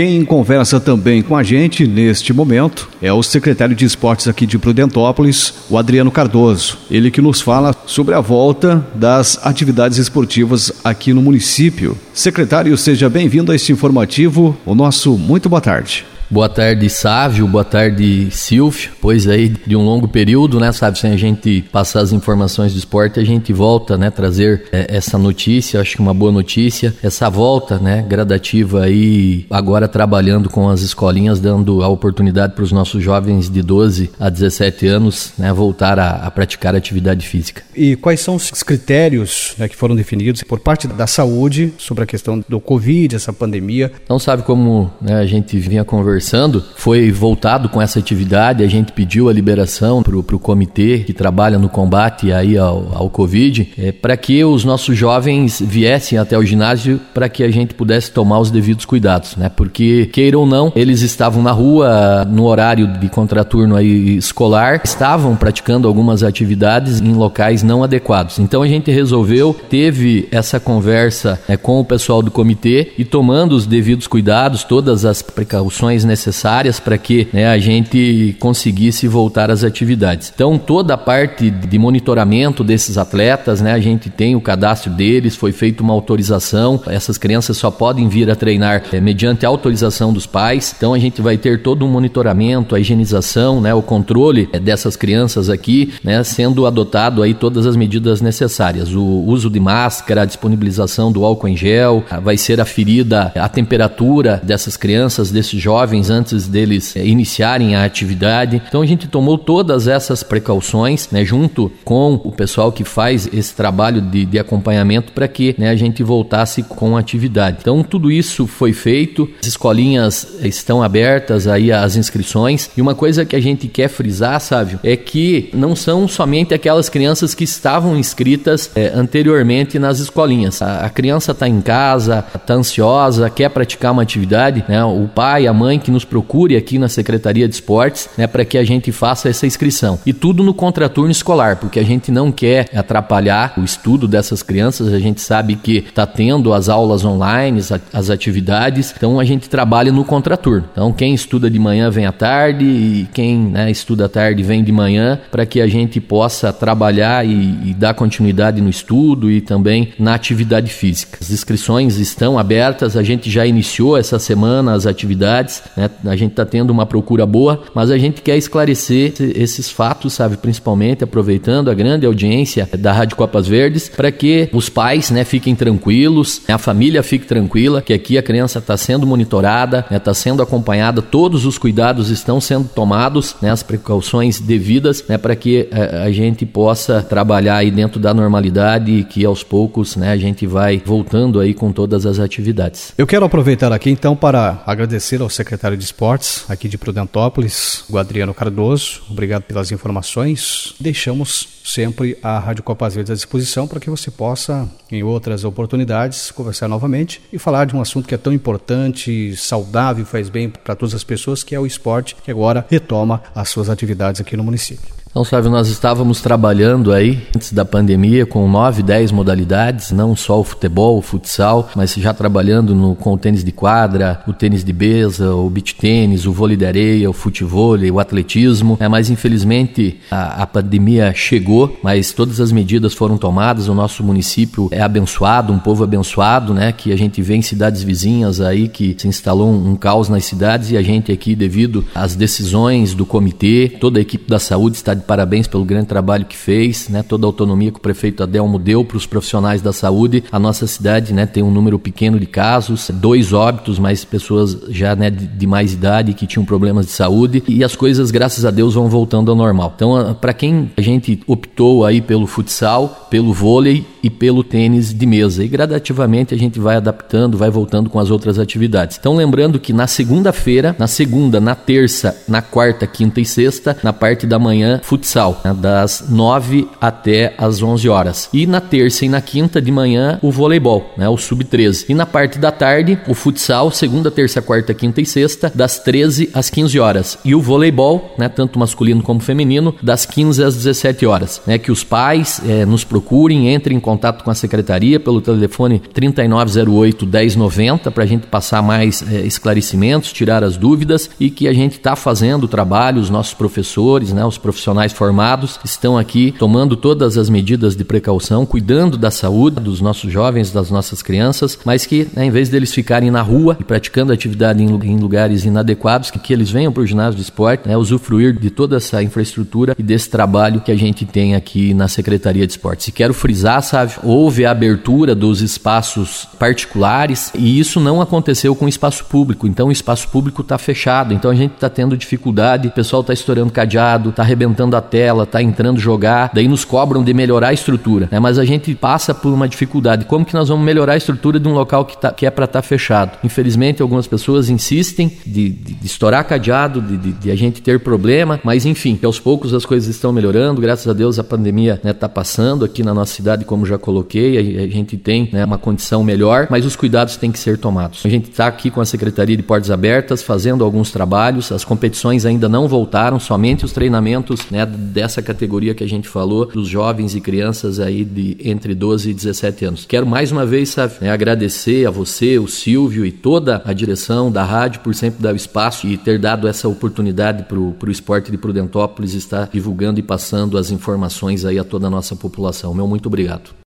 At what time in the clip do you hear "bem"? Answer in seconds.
210.30-210.48